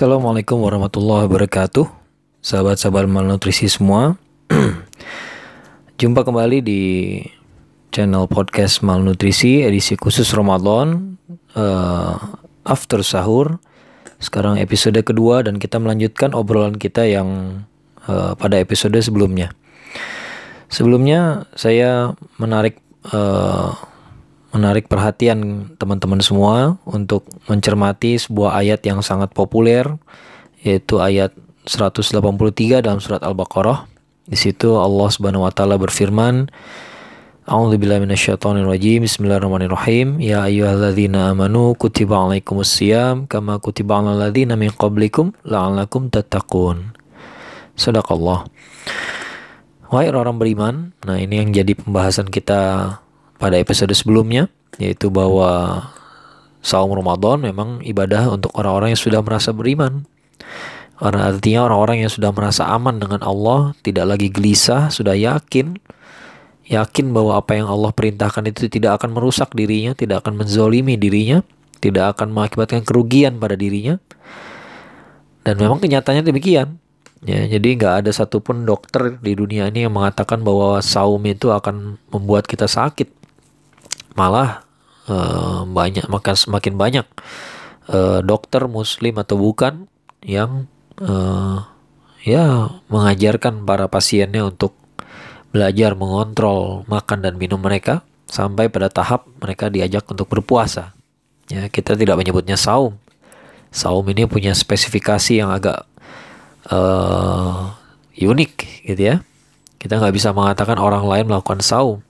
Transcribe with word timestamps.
Assalamualaikum 0.00 0.64
warahmatullahi 0.64 1.28
wabarakatuh. 1.28 1.84
Sahabat-sahabat 2.40 3.04
malnutrisi 3.04 3.68
semua 3.68 4.16
Jumpa 6.00 6.24
kembali 6.24 6.64
di 6.64 6.80
channel 7.92 8.24
podcast 8.24 8.80
malnutrisi 8.80 9.60
edisi 9.60 10.00
khusus 10.00 10.32
Ramadan 10.32 11.20
uh, 11.52 12.16
After 12.64 13.04
sahur. 13.04 13.60
Sekarang 14.16 14.56
episode 14.56 14.96
kedua 15.04 15.44
dan 15.44 15.60
kita 15.60 15.76
melanjutkan 15.76 16.32
obrolan 16.32 16.80
kita 16.80 17.04
yang 17.04 17.60
uh, 18.08 18.32
pada 18.40 18.56
episode 18.56 18.96
sebelumnya. 19.04 19.52
Sebelumnya 20.72 21.44
saya 21.60 22.16
menarik 22.40 22.80
uh, 23.12 23.76
menarik 24.50 24.90
perhatian 24.90 25.70
teman-teman 25.78 26.18
semua 26.18 26.78
untuk 26.86 27.26
mencermati 27.46 28.18
sebuah 28.18 28.58
ayat 28.58 28.82
yang 28.86 29.00
sangat 29.00 29.30
populer 29.30 29.86
yaitu 30.60 30.98
ayat 30.98 31.32
183 31.64 32.84
dalam 32.84 32.98
surat 32.98 33.22
Al-Baqarah. 33.22 33.86
Di 34.30 34.38
situ 34.38 34.78
Allah 34.78 35.08
Subhanahu 35.10 35.46
wa 35.46 35.52
taala 35.54 35.74
berfirman, 35.78 36.50
A'udzubillahi 37.50 38.06
minasyaitonirrajim. 38.06 39.02
Bismillahirrahmanirrahim. 39.02 40.22
Ya 40.22 40.46
ayyuhalladzina 40.46 41.34
amanu 41.34 41.74
kutiba 41.74 42.22
alaikumusiyam 42.22 43.26
kama 43.26 43.58
kutiba 43.58 43.98
alal 43.98 44.22
ladzina 44.22 44.54
min 44.54 44.70
qablikum 44.70 45.34
la'allakum 45.42 46.14
tattaqun. 46.14 46.94
Sadaqallah. 47.74 48.46
Wahai 49.90 50.14
orang 50.14 50.38
beriman, 50.38 50.94
nah 51.02 51.18
ini 51.18 51.42
yang 51.42 51.50
jadi 51.50 51.74
pembahasan 51.74 52.30
kita 52.30 52.94
pada 53.40 53.56
episode 53.56 53.90
sebelumnya 53.96 54.52
yaitu 54.76 55.08
bahwa 55.08 55.82
saum 56.60 56.92
Ramadan 56.92 57.40
memang 57.40 57.80
ibadah 57.82 58.36
untuk 58.36 58.52
orang-orang 58.54 58.94
yang 58.94 59.00
sudah 59.00 59.20
merasa 59.24 59.50
beriman. 59.50 60.04
Karena 61.00 61.32
artinya 61.32 61.64
orang-orang 61.64 62.04
yang 62.04 62.12
sudah 62.12 62.28
merasa 62.28 62.68
aman 62.68 63.00
dengan 63.00 63.24
Allah, 63.24 63.72
tidak 63.80 64.04
lagi 64.04 64.28
gelisah, 64.28 64.92
sudah 64.92 65.16
yakin, 65.16 65.80
yakin 66.68 67.06
bahwa 67.16 67.40
apa 67.40 67.56
yang 67.56 67.72
Allah 67.72 67.88
perintahkan 67.88 68.44
itu 68.52 68.68
tidak 68.68 69.00
akan 69.00 69.16
merusak 69.16 69.48
dirinya, 69.56 69.96
tidak 69.96 70.20
akan 70.20 70.44
menzolimi 70.44 71.00
dirinya, 71.00 71.40
tidak 71.80 72.16
akan 72.16 72.36
mengakibatkan 72.36 72.84
kerugian 72.84 73.40
pada 73.40 73.56
dirinya. 73.56 73.96
Dan 75.40 75.56
memang 75.56 75.80
kenyataannya 75.80 76.20
demikian. 76.20 76.76
Ya, 77.24 77.48
jadi 77.48 77.76
nggak 77.76 77.94
ada 78.04 78.10
satupun 78.12 78.68
dokter 78.68 79.16
di 79.20 79.32
dunia 79.36 79.68
ini 79.72 79.88
yang 79.88 79.92
mengatakan 79.92 80.40
bahwa 80.40 80.80
saum 80.84 81.20
itu 81.28 81.52
akan 81.52 82.00
membuat 82.12 82.48
kita 82.48 82.64
sakit 82.64 83.19
malah 84.14 84.64
uh, 85.10 85.66
banyak 85.66 86.06
maka 86.10 86.34
semakin 86.34 86.74
banyak 86.78 87.06
uh, 87.90 88.20
dokter 88.22 88.66
muslim 88.70 89.18
atau 89.18 89.36
bukan 89.38 89.90
yang 90.22 90.70
uh, 91.00 91.64
ya 92.20 92.68
mengajarkan 92.92 93.64
para 93.64 93.88
pasiennya 93.88 94.46
untuk 94.46 94.76
belajar 95.50 95.98
mengontrol 95.98 96.86
makan 96.86 97.26
dan 97.26 97.34
minum 97.40 97.58
mereka 97.58 98.06
sampai 98.30 98.70
pada 98.70 98.86
tahap 98.86 99.26
mereka 99.42 99.66
diajak 99.66 100.06
untuk 100.06 100.30
berpuasa. 100.30 100.94
Ya, 101.50 101.66
kita 101.66 101.98
tidak 101.98 102.14
menyebutnya 102.14 102.54
saum. 102.54 102.94
Saum 103.74 104.06
ini 104.06 104.30
punya 104.30 104.54
spesifikasi 104.54 105.42
yang 105.42 105.50
agak 105.50 105.82
uh, 106.70 107.74
unik 108.14 108.86
gitu 108.86 109.02
ya. 109.02 109.16
Kita 109.82 109.98
nggak 109.98 110.14
bisa 110.14 110.30
mengatakan 110.30 110.78
orang 110.78 111.02
lain 111.02 111.26
melakukan 111.26 111.58
saum 111.58 112.06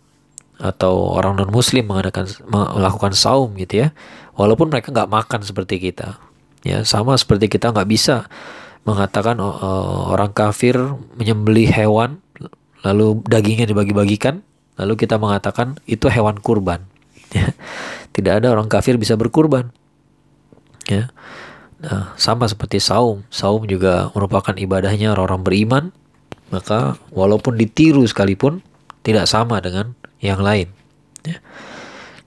atau 0.60 1.16
orang 1.16 1.40
non 1.40 1.48
muslim 1.48 1.88
mengadakan 1.88 2.28
melakukan 2.52 3.16
saum 3.16 3.56
gitu 3.56 3.88
ya 3.88 3.96
walaupun 4.36 4.68
mereka 4.68 4.92
nggak 4.92 5.10
makan 5.10 5.40
seperti 5.40 5.80
kita. 5.80 6.20
Ya 6.60 6.84
sama 6.84 7.16
seperti 7.16 7.48
kita 7.48 7.72
nggak 7.72 7.88
bisa 7.88 8.28
mengatakan 8.84 9.40
uh, 9.40 10.12
orang 10.12 10.36
kafir 10.36 10.76
menyembelih 11.16 11.68
hewan 11.72 12.20
lalu 12.80 13.20
dagingnya 13.28 13.68
dibagi-bagikan 13.68 14.40
lalu 14.76 14.96
kita 14.96 15.16
mengatakan 15.16 15.80
itu 15.88 16.06
hewan 16.12 16.38
kurban. 16.38 16.84
Ya 17.30 17.54
tidak 18.10 18.42
ada 18.42 18.50
orang 18.50 18.66
kafir 18.66 18.98
bisa 18.98 19.14
berkurban. 19.14 19.70
Ya 20.90 21.08
nah 21.80 22.12
sama 22.20 22.44
seperti 22.44 22.82
saum. 22.82 23.24
Saum 23.32 23.64
juga 23.64 24.12
merupakan 24.12 24.52
ibadahnya 24.52 25.16
orang-orang 25.16 25.40
beriman 25.40 25.84
maka 26.50 26.98
walaupun 27.14 27.54
ditiru 27.54 28.02
sekalipun 28.04 28.60
tidak 29.06 29.30
sama 29.30 29.62
dengan 29.62 29.94
yang 30.20 30.40
lain. 30.40 30.68
Ya. 31.24 31.40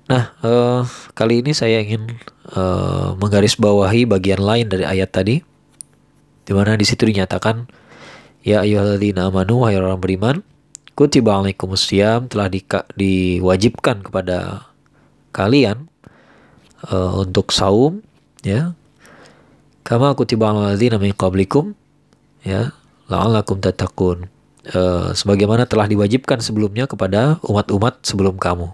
Nah, 0.10 0.24
uh, 0.44 0.82
kali 1.16 1.40
ini 1.40 1.56
saya 1.56 1.80
ingin 1.80 2.20
uh, 2.52 3.16
menggarisbawahi 3.16 4.04
bagian 4.10 4.44
lain 4.44 4.68
dari 4.68 4.84
ayat 4.84 5.16
tadi, 5.16 5.40
di 6.44 6.52
mana 6.52 6.76
di 6.76 6.84
situ 6.84 7.08
dinyatakan, 7.08 7.70
Ya 8.44 8.60
ayyuhalladzina 8.68 9.32
amanu, 9.32 9.64
wahai 9.64 9.80
orang 9.80 10.04
beriman, 10.04 10.36
kutiba 11.00 11.40
alaikumusiyam 11.40 12.28
telah 12.28 12.52
di, 12.52 12.60
diwajibkan 13.00 14.04
kepada 14.04 14.68
kalian 15.32 15.88
uh, 16.92 17.24
untuk 17.24 17.56
saum, 17.56 18.04
ya. 18.44 18.76
Kama 19.88 20.12
kutiba 20.20 20.52
alalladzina 20.52 21.00
min 21.00 21.16
qablikum, 21.16 21.72
ya, 22.44 22.76
la'allakum 23.08 23.64
tattaqun 23.64 24.33
uh, 24.72 25.12
sebagaimana 25.12 25.68
telah 25.68 25.90
diwajibkan 25.90 26.40
sebelumnya 26.40 26.88
kepada 26.88 27.42
umat-umat 27.44 28.00
sebelum 28.08 28.40
kamu. 28.40 28.72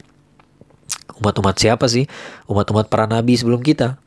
Umat-umat 1.20 1.56
siapa 1.58 1.90
sih? 1.90 2.06
Umat-umat 2.46 2.88
para 2.88 3.10
nabi 3.10 3.34
sebelum 3.36 3.60
kita. 3.66 3.98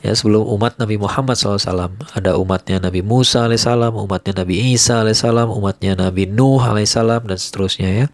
Ya, 0.00 0.16
sebelum 0.16 0.48
umat 0.56 0.80
Nabi 0.80 0.96
Muhammad 0.96 1.36
SAW 1.36 1.92
ada 2.16 2.32
umatnya 2.40 2.80
Nabi 2.80 3.04
Musa 3.04 3.44
alaihissalam, 3.44 3.92
umatnya 3.92 4.32
Nabi 4.32 4.72
Isa 4.72 5.04
alaihissalam, 5.04 5.52
umatnya 5.52 5.92
Nabi 5.92 6.24
Nuh 6.24 6.56
alaihissalam 6.56 7.28
dan 7.28 7.36
seterusnya 7.36 7.88
ya. 7.92 8.06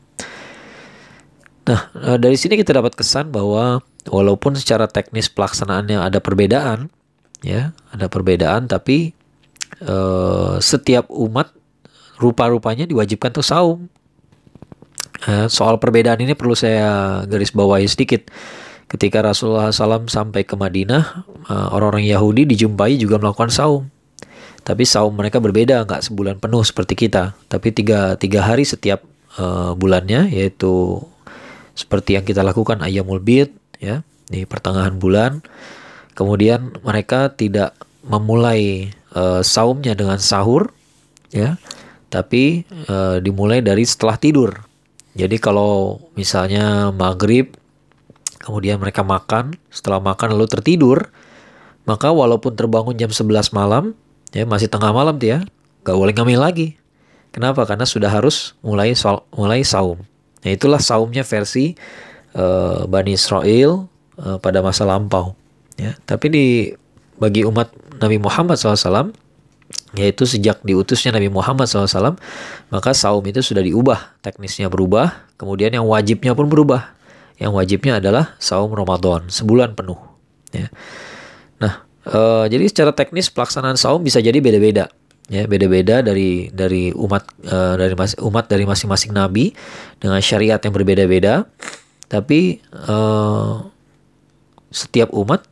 Nah, 1.70 1.80
eh, 1.94 2.18
dari 2.18 2.34
sini 2.34 2.58
kita 2.58 2.74
dapat 2.74 2.98
kesan 2.98 3.30
bahwa 3.30 3.86
walaupun 4.10 4.58
secara 4.58 4.90
teknis 4.90 5.30
pelaksanaannya 5.30 6.02
ada 6.02 6.18
perbedaan, 6.18 6.90
ya, 7.46 7.70
ada 7.94 8.10
perbedaan, 8.10 8.66
tapi 8.66 9.14
uh, 9.82 10.58
setiap 10.62 11.10
umat 11.10 11.50
rupa-rupanya 12.16 12.88
diwajibkan 12.88 13.32
tuh 13.32 13.44
saum. 13.44 13.78
Uh, 15.24 15.48
soal 15.48 15.80
perbedaan 15.80 16.20
ini 16.20 16.36
perlu 16.36 16.52
saya 16.52 17.22
garis 17.24 17.52
bawahi 17.52 17.88
sedikit. 17.88 18.28
Ketika 18.86 19.18
Rasulullah 19.18 19.74
SAW 19.74 20.06
sampai 20.06 20.46
ke 20.46 20.54
Madinah, 20.54 21.26
uh, 21.50 21.74
orang-orang 21.74 22.06
Yahudi 22.06 22.46
dijumpai 22.46 23.00
juga 23.00 23.18
melakukan 23.18 23.50
saum. 23.50 23.90
Tapi 24.62 24.82
saum 24.82 25.14
mereka 25.14 25.38
berbeda, 25.38 25.86
nggak 25.86 26.10
sebulan 26.10 26.36
penuh 26.42 26.62
seperti 26.62 26.94
kita. 26.94 27.34
Tapi 27.46 27.70
tiga, 27.70 28.14
tiga 28.18 28.42
hari 28.42 28.66
setiap 28.66 29.02
uh, 29.38 29.74
bulannya, 29.74 30.30
yaitu 30.30 31.02
seperti 31.74 32.18
yang 32.18 32.24
kita 32.26 32.42
lakukan 32.42 32.82
ayamul 32.82 33.22
bid, 33.22 33.54
ya, 33.78 34.02
di 34.26 34.42
pertengahan 34.42 34.98
bulan. 34.98 35.42
Kemudian 36.18 36.82
mereka 36.82 37.30
tidak 37.34 37.78
memulai 38.06 38.90
uh, 39.14 39.42
saumnya 39.42 39.94
dengan 39.94 40.18
sahur, 40.18 40.74
ya, 41.30 41.58
tapi 42.08 42.62
e, 42.68 42.96
dimulai 43.22 43.60
dari 43.60 43.82
setelah 43.82 44.16
tidur. 44.16 44.54
Jadi 45.16 45.40
kalau 45.40 45.98
misalnya 46.12 46.92
maghrib, 46.92 47.56
kemudian 48.42 48.76
mereka 48.76 49.00
makan, 49.00 49.56
setelah 49.72 49.98
makan 49.98 50.36
lalu 50.36 50.46
tertidur, 50.46 51.08
maka 51.88 52.12
walaupun 52.12 52.52
terbangun 52.52 52.94
jam 52.94 53.08
11 53.08 53.56
malam, 53.56 53.96
ya 54.30 54.44
masih 54.44 54.68
tengah 54.68 54.92
malam 54.92 55.16
dia, 55.16 55.42
gak 55.82 55.96
boleh 55.96 56.12
ngambil 56.12 56.40
lagi. 56.40 56.68
Kenapa? 57.32 57.64
Karena 57.64 57.84
sudah 57.84 58.08
harus 58.08 58.56
mulai 58.64 58.96
mulai 59.32 59.60
saum. 59.64 60.00
Nah 60.44 60.50
itulah 60.52 60.80
saumnya 60.80 61.24
versi 61.24 61.76
e, 62.32 62.44
Bani 62.86 63.12
Israel 63.16 63.88
e, 64.20 64.36
pada 64.40 64.60
masa 64.60 64.84
lampau. 64.84 65.36
Ya, 65.76 65.92
tapi 66.08 66.32
di 66.32 66.46
bagi 67.20 67.44
umat 67.44 67.68
Nabi 68.00 68.16
Muhammad 68.16 68.56
SAW 68.56 69.12
yaitu 69.94 70.26
sejak 70.26 70.64
diutusnya 70.66 71.14
Nabi 71.14 71.30
Muhammad 71.30 71.70
SAW 71.70 72.18
maka 72.74 72.90
saum 72.90 73.22
itu 73.22 73.38
sudah 73.38 73.62
diubah 73.62 74.18
teknisnya 74.24 74.66
berubah 74.66 75.26
kemudian 75.38 75.70
yang 75.70 75.86
wajibnya 75.86 76.34
pun 76.34 76.48
berubah. 76.50 76.96
Yang 77.36 77.52
wajibnya 77.52 78.00
adalah 78.00 78.32
saum 78.40 78.72
Ramadan 78.72 79.28
sebulan 79.28 79.76
penuh 79.76 80.00
ya. 80.56 80.72
Nah 81.60 81.84
e, 82.08 82.48
jadi 82.48 82.64
secara 82.64 82.96
teknis 82.96 83.28
pelaksanaan 83.28 83.76
saum 83.76 84.00
bisa 84.00 84.24
jadi 84.24 84.40
beda-beda 84.40 84.88
ya. 85.28 85.44
Beda-beda 85.44 86.00
dari 86.00 86.48
dari 86.48 86.96
umat 86.96 87.28
e, 87.44 87.56
dari 87.76 87.92
mas, 87.92 88.16
umat 88.16 88.48
dari 88.48 88.64
masing-masing 88.64 89.12
nabi 89.12 89.52
dengan 90.00 90.16
syariat 90.24 90.56
yang 90.56 90.72
berbeda-beda. 90.72 91.44
Tapi 92.08 92.64
e, 92.64 92.96
setiap 94.72 95.12
umat 95.12 95.44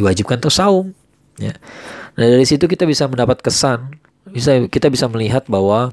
diwajibkan 0.00 0.40
tuh 0.40 0.52
saum 0.52 0.96
ya 1.36 1.52
Nah 2.16 2.26
dari 2.26 2.44
situ 2.48 2.64
kita 2.64 2.88
bisa 2.88 3.04
mendapat 3.06 3.44
kesan, 3.44 3.96
bisa 4.32 4.56
kita 4.68 4.88
bisa 4.88 5.06
melihat 5.06 5.44
bahwa 5.46 5.92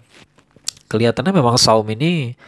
kelihatannya 0.88 1.36
memang 1.36 1.60
saum 1.60 1.86
ini 1.92 2.40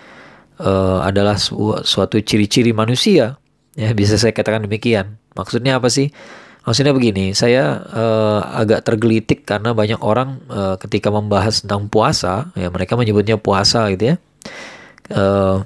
uh, 0.63 1.04
adalah 1.04 1.36
su 1.36 1.75
suatu 1.83 2.19
ciri-ciri 2.24 2.72
manusia. 2.72 3.36
Ya 3.75 3.92
bisa 3.92 4.16
saya 4.16 4.31
katakan 4.31 4.63
demikian. 4.63 5.19
Maksudnya 5.36 5.75
apa 5.75 5.92
sih? 5.92 6.16
Maksudnya 6.66 6.98
begini, 6.98 7.38
saya 7.38 7.77
uh, 7.94 8.42
agak 8.57 8.81
tergelitik 8.89 9.45
karena 9.45 9.77
banyak 9.77 10.01
orang 10.01 10.42
uh, 10.50 10.74
ketika 10.81 11.13
membahas 11.13 11.62
tentang 11.62 11.86
puasa, 11.86 12.50
ya 12.57 12.74
mereka 12.74 12.98
menyebutnya 12.98 13.38
puasa 13.38 13.86
gitu 13.94 14.10
ya. 14.10 14.16
Uh, 15.13 15.62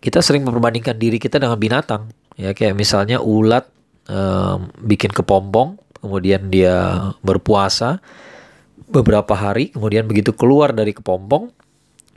kita 0.00 0.24
sering 0.24 0.48
memperbandingkan 0.48 0.96
diri 0.96 1.20
kita 1.20 1.36
dengan 1.36 1.60
binatang, 1.60 2.08
ya 2.40 2.56
kayak 2.56 2.72
misalnya 2.72 3.20
ulat 3.20 3.68
uh, 4.08 4.64
bikin 4.80 5.12
kepompong, 5.12 5.76
kemudian 6.02 6.50
dia 6.50 7.08
berpuasa 7.22 8.02
beberapa 8.90 9.32
hari, 9.32 9.72
kemudian 9.72 10.04
begitu 10.04 10.34
keluar 10.36 10.74
dari 10.74 10.92
kepompong, 10.92 11.48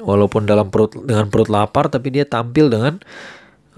walaupun 0.02 0.44
dalam 0.44 0.68
perut 0.68 0.92
dengan 1.06 1.32
perut 1.32 1.48
lapar, 1.48 1.88
tapi 1.88 2.12
dia 2.12 2.28
tampil 2.28 2.68
dengan 2.68 3.00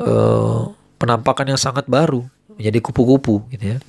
uh, 0.01 0.73
penampakan 0.97 1.53
yang 1.53 1.61
sangat 1.61 1.85
baru, 1.85 2.25
menjadi 2.57 2.79
kupu-kupu, 2.81 3.45
gitu 3.53 3.77
ya. 3.77 3.79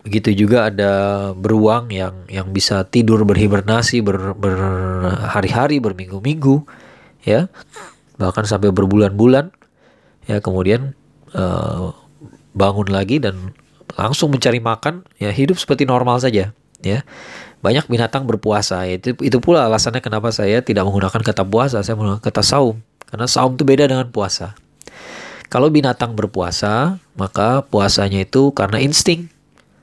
Begitu 0.00 0.32
juga 0.32 0.72
ada 0.72 0.92
beruang 1.36 1.92
yang 1.92 2.24
yang 2.32 2.48
bisa 2.56 2.88
tidur 2.88 3.20
berhibernasi 3.28 4.00
ber, 4.00 4.32
berhari-hari, 4.32 5.76
berminggu-minggu, 5.76 6.64
ya, 7.20 7.52
bahkan 8.16 8.48
sampai 8.48 8.72
berbulan-bulan, 8.72 9.52
ya, 10.24 10.40
kemudian 10.40 10.96
uh, 11.36 11.92
bangun 12.56 12.88
lagi 12.88 13.20
dan 13.20 13.52
langsung 14.00 14.32
mencari 14.32 14.64
makan, 14.64 15.04
ya 15.20 15.28
hidup 15.28 15.60
seperti 15.60 15.84
normal 15.84 16.16
saja, 16.16 16.56
ya. 16.80 16.98
Banyak 17.60 17.92
binatang 17.92 18.24
berpuasa, 18.24 18.88
ya, 18.88 18.96
itu 18.96 19.12
itu 19.20 19.36
pula 19.44 19.68
alasannya 19.68 20.00
kenapa 20.00 20.32
saya 20.32 20.64
tidak 20.64 20.88
menggunakan 20.88 21.20
kata 21.20 21.44
puasa, 21.44 21.84
saya 21.84 21.92
menggunakan 22.00 22.24
kata 22.24 22.40
saum, 22.40 22.80
karena 23.12 23.28
saum 23.28 23.52
itu 23.52 23.68
beda 23.68 23.84
dengan 23.84 24.08
puasa. 24.08 24.56
Kalau 25.52 25.68
binatang 25.68 26.16
berpuasa, 26.16 26.96
maka 27.18 27.60
puasanya 27.68 28.24
itu 28.24 28.54
karena 28.56 28.80
insting, 28.80 29.28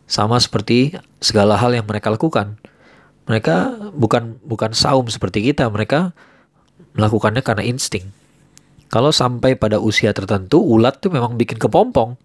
sama 0.07 0.39
seperti 0.41 0.95
segala 1.19 1.59
hal 1.59 1.75
yang 1.75 1.85
mereka 1.85 2.09
lakukan. 2.09 2.57
Mereka 3.27 3.91
bukan 3.91 4.39
bukan 4.41 4.71
saum 4.71 5.11
seperti 5.11 5.43
kita, 5.51 5.67
mereka 5.67 6.15
melakukannya 6.95 7.43
karena 7.43 7.67
insting. 7.67 8.09
Kalau 8.87 9.11
sampai 9.11 9.59
pada 9.59 9.83
usia 9.83 10.15
tertentu, 10.15 10.63
ulat 10.63 11.03
tuh 11.03 11.11
memang 11.11 11.35
bikin 11.35 11.59
kepompong. 11.59 12.15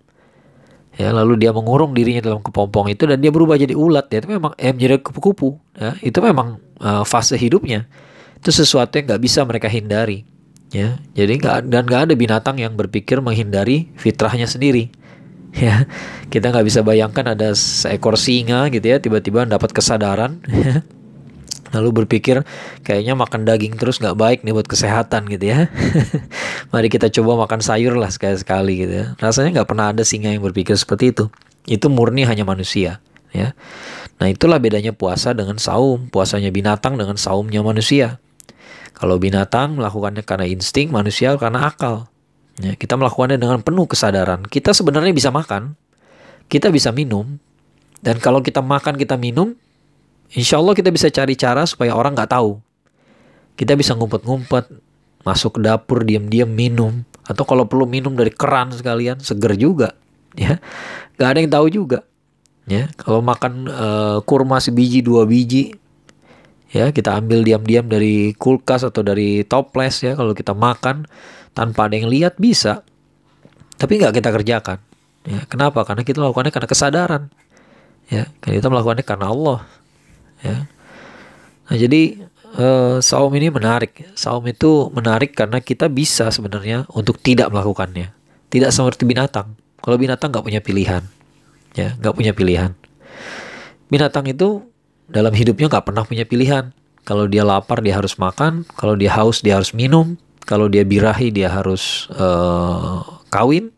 Ya, 1.01 1.09
lalu 1.09 1.41
dia 1.41 1.57
mengurung 1.57 1.97
dirinya 1.97 2.21
dalam 2.21 2.45
kepompong 2.45 2.93
itu 2.93 3.09
dan 3.09 3.17
dia 3.17 3.33
berubah 3.33 3.57
jadi 3.57 3.73
ulat. 3.73 4.13
Ya, 4.13 4.21
itu 4.21 4.29
memang 4.29 4.53
eh, 4.61 4.73
menjadi 4.77 5.01
kupu-kupu. 5.01 5.57
Ya, 5.73 5.97
itu 6.05 6.19
memang 6.21 6.61
uh, 6.85 7.03
fase 7.09 7.41
hidupnya. 7.41 7.89
Itu 8.37 8.53
sesuatu 8.53 9.01
yang 9.01 9.09
nggak 9.09 9.23
bisa 9.23 9.41
mereka 9.49 9.73
hindari. 9.73 10.29
Ya, 10.73 11.01
jadi 11.17 11.37
nggak 11.37 11.57
dan 11.69 11.85
nggak 11.85 12.03
ada 12.09 12.15
binatang 12.17 12.57
yang 12.61 12.73
berpikir 12.77 13.21
menghindari 13.21 13.93
fitrahnya 14.01 14.49
sendiri 14.49 14.89
ya 15.65 15.85
kita 16.33 16.49
nggak 16.49 16.67
bisa 16.67 16.81
bayangkan 16.81 17.37
ada 17.37 17.53
seekor 17.53 18.17
singa 18.17 18.73
gitu 18.73 18.89
ya 18.89 18.97
tiba-tiba 18.97 19.45
dapat 19.45 19.69
kesadaran 19.77 20.41
lalu 21.73 22.05
berpikir 22.05 22.45
kayaknya 22.87 23.17
makan 23.17 23.49
daging 23.49 23.75
terus 23.81 23.99
nggak 23.99 24.17
baik 24.17 24.39
nih 24.45 24.53
buat 24.53 24.69
kesehatan 24.69 25.27
gitu 25.33 25.51
ya. 25.51 25.69
Mari 26.73 26.89
kita 26.93 27.09
coba 27.09 27.49
makan 27.49 27.65
sayur 27.65 27.97
lah 27.97 28.13
sekali-sekali 28.13 28.73
gitu 28.87 28.93
ya. 28.93 29.07
Rasanya 29.19 29.61
nggak 29.61 29.69
pernah 29.69 29.91
ada 29.91 30.05
singa 30.05 30.31
yang 30.31 30.45
berpikir 30.45 30.77
seperti 30.77 31.11
itu. 31.17 31.33
Itu 31.65 31.89
murni 31.89 32.29
hanya 32.29 32.45
manusia 32.45 33.03
ya. 33.33 33.57
Nah 34.21 34.29
itulah 34.31 34.61
bedanya 34.61 34.95
puasa 34.95 35.33
dengan 35.33 35.59
saum. 35.59 36.07
Puasanya 36.13 36.53
binatang 36.55 36.95
dengan 37.01 37.19
saumnya 37.19 37.65
manusia. 37.65 38.23
Kalau 38.93 39.19
binatang 39.19 39.81
melakukannya 39.81 40.23
karena 40.23 40.47
insting 40.47 40.93
manusia 40.93 41.35
karena 41.41 41.67
akal 41.67 42.13
Ya, 42.61 42.77
kita 42.77 43.01
melakukannya 43.01 43.41
dengan 43.41 43.65
penuh 43.65 43.89
kesadaran. 43.89 44.45
Kita 44.45 44.77
sebenarnya 44.77 45.17
bisa 45.17 45.33
makan, 45.33 45.73
kita 46.53 46.69
bisa 46.69 46.93
minum, 46.93 47.41
dan 48.05 48.21
kalau 48.21 48.45
kita 48.45 48.61
makan 48.61 49.01
kita 49.01 49.17
minum, 49.17 49.57
insya 50.33 50.61
Allah 50.61 50.75
kita 50.77 50.89
bisa 50.93 51.09
cari 51.09 51.37
cara 51.37 51.65
supaya 51.65 51.97
orang 51.97 52.17
nggak 52.17 52.33
tahu. 52.33 52.61
Kita 53.53 53.77
bisa 53.77 53.93
ngumpet-ngumpet, 53.93 54.73
masuk 55.23 55.61
ke 55.61 55.61
dapur 55.69 56.03
diam-diam 56.09 56.49
minum, 56.49 57.05
atau 57.29 57.45
kalau 57.45 57.69
perlu 57.69 57.85
minum 57.85 58.17
dari 58.17 58.33
keran 58.33 58.73
sekalian, 58.73 59.21
seger 59.21 59.55
juga. 59.55 59.93
Ya, 60.33 60.59
nggak 61.21 61.29
ada 61.29 61.39
yang 61.39 61.53
tahu 61.53 61.67
juga. 61.69 62.01
Ya, 62.65 62.89
kalau 62.97 63.21
makan 63.21 63.69
uh, 63.69 64.19
kurma 64.25 64.63
sebiji 64.63 65.05
dua 65.05 65.29
biji, 65.29 65.77
ya 66.73 66.89
kita 66.95 67.19
ambil 67.21 67.45
diam-diam 67.45 67.85
dari 67.85 68.33
kulkas 68.39 68.87
atau 68.89 69.05
dari 69.05 69.45
toples 69.45 70.01
ya. 70.01 70.17
Kalau 70.17 70.33
kita 70.33 70.57
makan 70.57 71.05
tanpa 71.53 71.91
ada 71.91 72.01
yang 72.01 72.09
lihat 72.09 72.41
bisa. 72.41 72.81
Tapi 73.77 73.99
nggak 73.99 74.15
kita 74.17 74.31
kerjakan 74.31 74.79
ya. 75.27 75.43
Kenapa? 75.51 75.83
Karena 75.85 76.07
kita 76.07 76.23
melakukannya 76.23 76.53
karena 76.55 76.69
kesadaran 76.71 77.23
ya. 78.09 78.31
Kita 78.41 78.71
melakukannya 78.71 79.05
karena 79.05 79.27
Allah 79.29 79.67
ya. 80.43 80.67
Nah 81.71 81.77
jadi 81.79 82.23
uh, 82.59 82.99
saum 83.01 83.33
ini 83.39 83.49
menarik. 83.49 84.13
Saum 84.19 84.45
itu 84.51 84.93
menarik 84.93 85.33
karena 85.33 85.63
kita 85.63 85.89
bisa 85.89 86.29
sebenarnya 86.29 86.85
untuk 86.93 87.17
tidak 87.23 87.49
melakukannya. 87.49 88.13
Tidak 88.53 88.69
seperti 88.69 89.09
binatang. 89.09 89.57
Kalau 89.81 89.97
binatang 89.97 90.29
nggak 90.29 90.45
punya 90.45 90.61
pilihan 90.61 91.03
ya 91.77 91.97
nggak 91.99 92.15
punya 92.15 92.33
pilihan. 92.33 92.73
Binatang 93.89 94.29
itu 94.29 94.65
dalam 95.09 95.33
hidupnya 95.33 95.69
nggak 95.69 95.85
pernah 95.85 96.05
punya 96.05 96.25
pilihan. 96.25 96.73
Kalau 97.03 97.27
dia 97.27 97.43
lapar 97.43 97.83
dia 97.83 97.99
harus 97.99 98.17
makan. 98.17 98.65
Kalau 98.79 98.95
dia 98.95 99.13
haus 99.13 99.43
dia 99.43 99.59
harus 99.59 99.75
minum. 99.75 100.17
Kalau 100.43 100.67
dia 100.67 100.83
birahi 100.87 101.31
dia 101.35 101.51
harus 101.53 102.09
uh, 102.15 103.03
kawin 103.29 103.73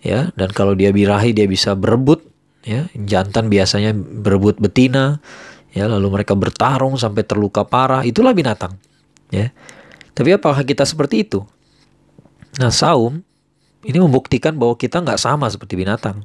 ya. 0.00 0.32
Dan 0.38 0.52
kalau 0.54 0.72
dia 0.72 0.94
birahi 0.94 1.34
dia 1.36 1.48
bisa 1.48 1.76
berebut 1.76 2.24
ya. 2.64 2.88
Jantan 2.94 3.52
biasanya 3.52 3.92
berebut 3.96 4.60
betina 4.60 5.20
ya 5.74 5.90
lalu 5.90 6.06
mereka 6.08 6.38
bertarung 6.38 6.94
sampai 6.94 7.26
terluka 7.26 7.66
parah. 7.66 8.06
Itulah 8.06 8.30
binatang 8.30 8.78
ya. 9.28 9.50
Tapi 10.14 10.38
apakah 10.38 10.62
kita 10.62 10.86
seperti 10.86 11.26
itu? 11.26 11.42
Nah 12.62 12.70
saum 12.70 13.20
ini 13.82 13.98
membuktikan 13.98 14.54
bahwa 14.54 14.78
kita 14.78 15.02
nggak 15.02 15.18
sama 15.18 15.50
seperti 15.50 15.74
binatang. 15.74 16.22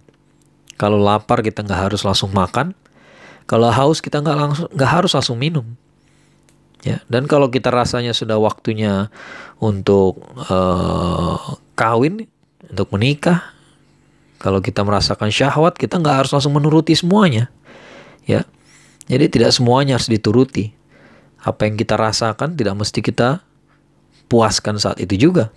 Kalau 0.80 1.02
lapar 1.02 1.42
kita 1.42 1.66
nggak 1.66 1.90
harus 1.90 2.06
langsung 2.06 2.32
makan. 2.32 2.78
Kalau 3.50 3.66
haus 3.74 3.98
kita 4.00 4.22
nggak 4.22 4.38
langsung 4.38 4.70
nggak 4.70 4.92
harus 4.94 5.12
langsung 5.18 5.42
minum 5.42 5.66
ya. 6.86 7.02
Dan 7.10 7.26
kalau 7.26 7.50
kita 7.50 7.74
rasanya 7.74 8.14
sudah 8.14 8.38
waktunya 8.38 9.10
untuk 9.58 10.22
uh, 10.48 11.58
kawin 11.74 12.30
untuk 12.70 12.88
menikah 12.94 13.58
kalau 14.40 14.64
kita 14.64 14.86
merasakan 14.86 15.34
syahwat 15.34 15.76
kita 15.76 16.00
nggak 16.00 16.24
harus 16.24 16.32
langsung 16.32 16.56
menuruti 16.56 16.96
semuanya 16.96 17.52
ya 18.24 18.48
jadi 19.10 19.26
tidak 19.28 19.52
semuanya 19.52 19.98
harus 19.98 20.08
dituruti 20.08 20.72
apa 21.42 21.68
yang 21.68 21.76
kita 21.76 21.98
rasakan 21.98 22.56
tidak 22.56 22.78
mesti 22.78 23.00
kita 23.02 23.42
puaskan 24.30 24.78
saat 24.78 25.02
itu 25.02 25.30
juga 25.30 25.50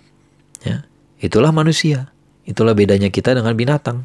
ya 0.65 0.83
itulah 1.21 1.53
manusia 1.53 2.09
itulah 2.43 2.75
bedanya 2.75 3.07
kita 3.13 3.37
dengan 3.37 3.53
binatang 3.53 4.03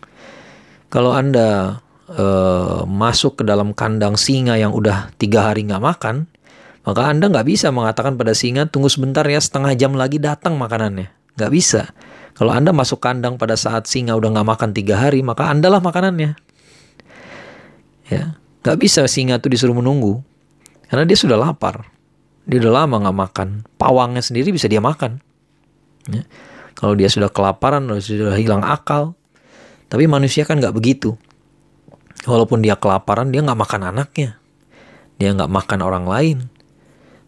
kalau 0.92 1.16
anda 1.16 1.80
uh, 2.12 2.84
masuk 2.84 3.40
ke 3.40 3.42
dalam 3.42 3.72
kandang 3.72 4.14
singa 4.14 4.60
yang 4.60 4.70
udah 4.70 5.10
tiga 5.16 5.50
hari 5.50 5.64
nggak 5.66 5.82
makan 5.82 6.28
maka 6.88 7.12
Anda 7.12 7.28
nggak 7.28 7.44
bisa 7.44 7.68
mengatakan 7.68 8.16
pada 8.16 8.32
singa, 8.32 8.64
tunggu 8.64 8.88
sebentar 8.88 9.20
ya 9.28 9.36
setengah 9.36 9.76
jam 9.76 9.92
lagi 9.92 10.16
datang 10.16 10.56
makanannya. 10.56 11.12
Nggak 11.36 11.52
bisa. 11.52 11.92
Kalau 12.32 12.56
Anda 12.56 12.72
masuk 12.72 12.96
kandang 13.04 13.36
pada 13.36 13.60
saat 13.60 13.84
singa 13.84 14.16
udah 14.16 14.32
nggak 14.32 14.48
makan 14.48 14.70
tiga 14.72 14.96
hari, 14.96 15.20
maka 15.20 15.52
Anda 15.52 15.68
lah 15.68 15.84
makanannya. 15.84 16.32
Ya, 18.08 18.40
nggak 18.68 18.78
bisa 18.78 19.08
singa 19.08 19.40
tuh 19.40 19.48
disuruh 19.48 19.72
menunggu. 19.72 20.20
Karena 20.92 21.08
dia 21.08 21.16
sudah 21.16 21.40
lapar. 21.40 21.88
Dia 22.44 22.60
udah 22.60 22.84
lama 22.84 23.00
nggak 23.00 23.16
makan. 23.16 23.48
Pawangnya 23.80 24.20
sendiri 24.20 24.52
bisa 24.52 24.68
dia 24.68 24.84
makan. 24.84 25.24
Ya. 26.12 26.28
Kalau 26.76 26.92
dia 26.92 27.08
sudah 27.08 27.32
kelaparan, 27.32 27.88
sudah 28.04 28.36
hilang 28.36 28.60
akal. 28.60 29.16
Tapi 29.88 30.04
manusia 30.04 30.44
kan 30.44 30.60
nggak 30.60 30.76
begitu. 30.76 31.16
Walaupun 32.28 32.60
dia 32.60 32.76
kelaparan, 32.76 33.32
dia 33.32 33.40
nggak 33.40 33.56
makan 33.56 33.80
anaknya. 33.88 34.36
Dia 35.16 35.32
nggak 35.32 35.48
makan 35.48 35.80
orang 35.80 36.04
lain 36.04 36.38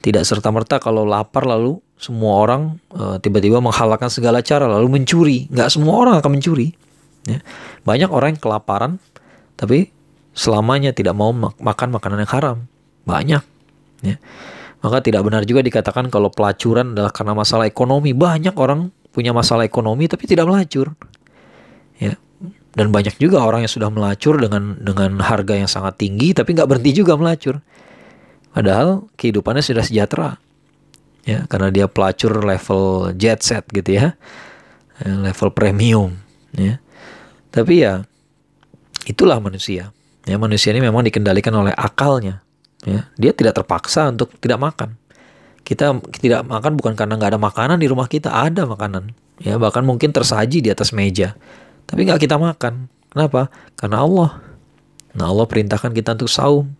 tidak 0.00 0.24
serta-merta 0.24 0.80
kalau 0.80 1.04
lapar 1.04 1.44
lalu 1.44 1.76
semua 2.00 2.40
orang 2.40 2.80
uh, 2.96 3.20
tiba-tiba 3.20 3.60
menghalalkan 3.60 4.08
segala 4.08 4.40
cara 4.40 4.64
lalu 4.64 5.00
mencuri. 5.00 5.46
Nggak 5.52 5.68
semua 5.76 6.00
orang 6.00 6.14
akan 6.24 6.40
mencuri. 6.40 6.72
Ya. 7.28 7.44
Banyak 7.84 8.08
orang 8.08 8.36
yang 8.36 8.40
kelaparan 8.40 8.96
tapi 9.60 9.92
selamanya 10.36 10.94
tidak 10.94 11.14
mau 11.16 11.30
mak 11.34 11.58
makan 11.58 11.88
makanan 11.94 12.18
yang 12.24 12.32
haram. 12.32 12.58
Banyak. 13.06 13.42
Ya. 14.04 14.16
Maka 14.80 15.04
tidak 15.04 15.26
benar 15.28 15.44
juga 15.44 15.60
dikatakan 15.60 16.08
kalau 16.08 16.32
pelacuran 16.32 16.96
adalah 16.96 17.12
karena 17.12 17.36
masalah 17.36 17.68
ekonomi. 17.68 18.16
Banyak 18.16 18.56
orang 18.56 18.88
punya 19.10 19.34
masalah 19.34 19.66
ekonomi 19.66 20.08
tapi 20.08 20.24
tidak 20.24 20.48
melacur. 20.48 20.96
Ya. 22.00 22.16
Dan 22.72 22.94
banyak 22.94 23.18
juga 23.18 23.42
orang 23.42 23.66
yang 23.66 23.72
sudah 23.72 23.90
melacur 23.90 24.38
dengan 24.40 24.78
dengan 24.80 25.18
harga 25.20 25.58
yang 25.58 25.68
sangat 25.68 26.00
tinggi 26.00 26.32
tapi 26.32 26.56
nggak 26.56 26.68
berhenti 26.70 26.96
juga 26.96 27.18
melacur. 27.18 27.60
Padahal 28.50 29.06
kehidupannya 29.18 29.62
sudah 29.62 29.84
sejahtera. 29.84 30.38
Ya, 31.28 31.44
karena 31.52 31.68
dia 31.68 31.84
pelacur 31.84 32.32
level 32.40 33.12
jet 33.20 33.44
set 33.44 33.68
gitu 33.68 33.92
ya. 33.92 34.16
ya 35.04 35.10
level 35.28 35.52
premium 35.52 36.16
ya. 36.56 36.80
Tapi 37.52 37.84
ya 37.84 38.08
Itulah 39.08 39.40
manusia. 39.40 39.92
Ya, 40.30 40.38
manusia 40.38 40.70
ini 40.70 40.78
memang 40.78 41.02
dikendalikan 41.02 41.50
oleh 41.50 41.74
akalnya. 41.74 42.38
Ya, 42.86 43.10
dia 43.18 43.34
tidak 43.34 43.58
terpaksa 43.58 44.14
untuk 44.14 44.30
tidak 44.38 44.62
makan. 44.62 44.94
Kita 45.66 45.98
tidak 46.22 46.46
makan 46.46 46.78
bukan 46.78 46.94
karena 46.94 47.18
nggak 47.18 47.34
ada 47.34 47.40
makanan 47.42 47.82
di 47.82 47.90
rumah 47.90 48.06
kita, 48.06 48.30
ada 48.30 48.62
makanan. 48.62 49.10
Ya, 49.42 49.58
bahkan 49.58 49.82
mungkin 49.82 50.14
tersaji 50.14 50.62
di 50.62 50.70
atas 50.70 50.94
meja. 50.94 51.34
Tapi 51.90 52.06
nggak 52.06 52.22
kita 52.22 52.38
makan. 52.38 52.86
Kenapa? 53.10 53.50
Karena 53.74 54.06
Allah. 54.06 54.38
Nah, 55.18 55.34
Allah 55.34 55.50
perintahkan 55.50 55.90
kita 55.90 56.14
untuk 56.14 56.30
saum. 56.30 56.70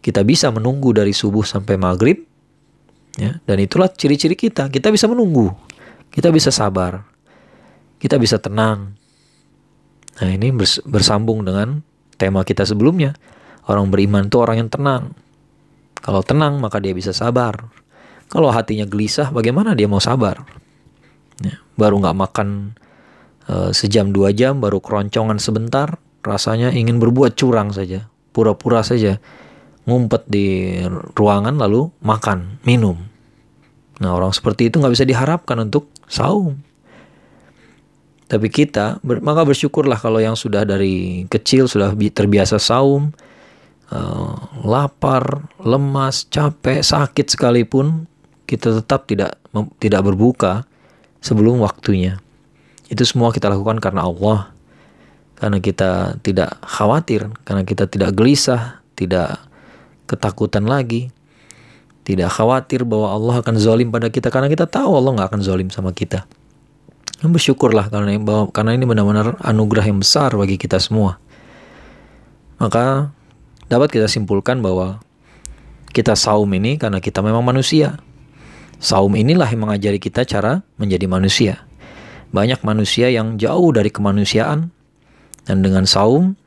Kita 0.00 0.24
bisa 0.24 0.48
menunggu 0.48 0.96
dari 0.96 1.12
subuh 1.12 1.44
sampai 1.44 1.76
maghrib. 1.76 2.24
Ya, 3.20 3.44
dan 3.44 3.60
itulah 3.60 3.92
ciri-ciri 3.92 4.40
kita. 4.40 4.72
Kita 4.72 4.88
bisa 4.88 5.04
menunggu. 5.04 5.52
Kita 6.08 6.32
bisa 6.32 6.48
sabar. 6.48 7.04
Kita 8.00 8.16
bisa 8.16 8.40
tenang. 8.40 8.96
Nah, 10.16 10.30
ini 10.32 10.48
bersambung 10.88 11.44
dengan 11.44 11.84
tema 12.20 12.44
kita 12.44 12.68
sebelumnya. 12.68 13.16
Orang 13.64 13.88
beriman 13.88 14.28
itu 14.28 14.36
orang 14.36 14.66
yang 14.66 14.70
tenang. 14.70 15.16
Kalau 16.04 16.20
tenang, 16.20 16.60
maka 16.60 16.76
dia 16.76 16.92
bisa 16.92 17.16
sabar. 17.16 17.72
Kalau 18.28 18.52
hatinya 18.52 18.84
gelisah, 18.84 19.32
bagaimana 19.32 19.72
dia 19.72 19.88
mau 19.88 19.98
sabar? 19.98 20.44
Ya, 21.40 21.56
baru 21.80 21.98
nggak 22.04 22.16
makan 22.16 22.48
uh, 23.48 23.72
sejam 23.72 24.12
dua 24.12 24.30
jam, 24.30 24.60
baru 24.60 24.78
keroncongan 24.78 25.40
sebentar, 25.42 25.98
rasanya 26.22 26.70
ingin 26.70 27.00
berbuat 27.00 27.34
curang 27.34 27.74
saja, 27.74 28.06
pura-pura 28.30 28.84
saja, 28.84 29.18
ngumpet 29.88 30.28
di 30.30 30.78
ruangan 31.18 31.56
lalu 31.58 31.90
makan, 32.04 32.60
minum. 32.62 32.96
Nah 34.00 34.16
orang 34.16 34.32
seperti 34.32 34.70
itu 34.70 34.78
nggak 34.78 34.94
bisa 34.94 35.04
diharapkan 35.04 35.60
untuk 35.60 35.90
saum. 36.06 36.60
Tapi 38.30 38.46
kita, 38.46 39.02
maka 39.02 39.42
bersyukurlah 39.42 39.98
kalau 39.98 40.22
yang 40.22 40.38
sudah 40.38 40.62
dari 40.62 41.26
kecil 41.26 41.66
sudah 41.66 41.90
terbiasa 41.98 42.62
saum, 42.62 43.10
uh, 43.90 44.38
lapar, 44.62 45.50
lemas, 45.58 46.30
capek, 46.30 46.78
sakit 46.78 47.26
sekalipun, 47.26 48.06
kita 48.46 48.78
tetap 48.78 49.10
tidak 49.10 49.34
tidak 49.82 50.00
berbuka 50.06 50.62
sebelum 51.18 51.58
waktunya. 51.58 52.22
Itu 52.86 53.02
semua 53.02 53.34
kita 53.34 53.50
lakukan 53.50 53.82
karena 53.82 54.06
Allah. 54.06 54.54
Karena 55.34 55.58
kita 55.58 56.20
tidak 56.22 56.54
khawatir, 56.62 57.34
karena 57.42 57.66
kita 57.66 57.90
tidak 57.90 58.14
gelisah, 58.14 58.78
tidak 58.94 59.42
ketakutan 60.06 60.70
lagi. 60.70 61.10
Tidak 62.06 62.30
khawatir 62.30 62.86
bahwa 62.86 63.10
Allah 63.10 63.34
akan 63.42 63.58
zolim 63.58 63.90
pada 63.90 64.06
kita 64.06 64.30
karena 64.30 64.46
kita 64.46 64.70
tahu 64.70 65.02
Allah 65.02 65.18
nggak 65.18 65.28
akan 65.34 65.42
zolim 65.42 65.68
sama 65.74 65.90
kita. 65.90 66.30
Bersyukurlah 67.20 67.92
karena 67.92 68.16
bahwa, 68.16 68.48
karena 68.48 68.72
ini 68.72 68.88
benar-benar 68.88 69.36
anugerah 69.44 69.84
yang 69.84 70.00
besar 70.00 70.32
bagi 70.32 70.56
kita 70.56 70.80
semua. 70.80 71.20
Maka 72.56 73.12
dapat 73.68 73.92
kita 73.92 74.08
simpulkan 74.08 74.64
bahwa 74.64 75.04
kita 75.92 76.16
saum 76.16 76.48
ini 76.56 76.80
karena 76.80 77.02
kita 77.02 77.20
memang 77.20 77.44
manusia. 77.44 78.00
Saum 78.80 79.12
inilah 79.12 79.44
yang 79.52 79.68
mengajari 79.68 80.00
kita 80.00 80.24
cara 80.24 80.64
menjadi 80.80 81.04
manusia. 81.04 81.60
Banyak 82.32 82.64
manusia 82.64 83.12
yang 83.12 83.36
jauh 83.36 83.68
dari 83.74 83.92
kemanusiaan, 83.92 84.72
dan 85.44 85.60
dengan 85.60 85.84
saum 85.84 86.38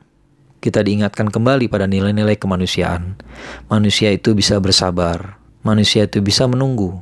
kita 0.64 0.80
diingatkan 0.80 1.28
kembali 1.28 1.68
pada 1.68 1.84
nilai-nilai 1.84 2.40
kemanusiaan. 2.40 3.20
Manusia 3.68 4.10
itu 4.10 4.32
bisa 4.32 4.56
bersabar, 4.58 5.36
manusia 5.60 6.08
itu 6.08 6.24
bisa 6.24 6.48
menunggu, 6.48 6.98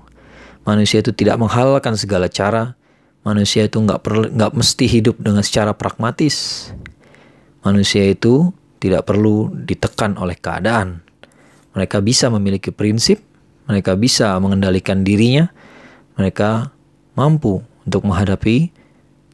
manusia 0.66 0.98
itu 0.98 1.14
tidak 1.14 1.38
menghalalkan 1.38 1.94
segala 1.94 2.26
cara, 2.26 2.74
manusia 3.22 3.66
itu 3.66 3.78
nggak 3.78 4.00
perlu 4.02 4.26
nggak 4.30 4.52
mesti 4.54 4.84
hidup 4.86 5.18
dengan 5.18 5.42
secara 5.42 5.74
pragmatis. 5.74 6.68
Manusia 7.62 8.10
itu 8.10 8.50
tidak 8.82 9.06
perlu 9.06 9.54
ditekan 9.54 10.18
oleh 10.18 10.34
keadaan. 10.34 11.02
Mereka 11.72 12.02
bisa 12.02 12.28
memiliki 12.28 12.74
prinsip, 12.74 13.22
mereka 13.70 13.94
bisa 13.94 14.34
mengendalikan 14.42 15.06
dirinya, 15.06 15.48
mereka 16.18 16.74
mampu 17.14 17.62
untuk 17.86 18.02
menghadapi 18.04 18.74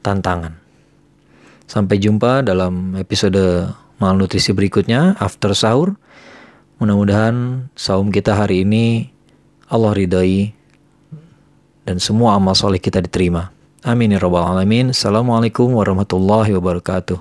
tantangan. 0.04 0.60
Sampai 1.68 2.00
jumpa 2.00 2.44
dalam 2.44 2.96
episode 2.96 3.72
malnutrisi 3.98 4.54
berikutnya, 4.54 5.16
after 5.18 5.52
sahur. 5.52 5.96
Mudah-mudahan 6.78 7.66
saum 7.74 8.14
kita 8.14 8.38
hari 8.38 8.62
ini 8.62 9.10
Allah 9.66 9.92
ridhoi 9.92 10.54
dan 11.82 11.98
semua 11.98 12.38
amal 12.38 12.54
soleh 12.54 12.78
kita 12.78 13.02
diterima. 13.02 13.57
Amin 13.86 14.10
ya 14.10 14.18
rabbal 14.18 14.42
alamin. 14.42 14.90
Assalamualaikum 14.90 15.70
warahmatullahi 15.70 16.50
wabarakatuh. 16.58 17.18